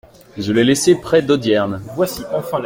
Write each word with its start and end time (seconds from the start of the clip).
Je 0.35 0.51
l'ai 0.51 0.63
laissée 0.63 0.95
près 0.99 1.21
d'Audierne. 1.21 1.79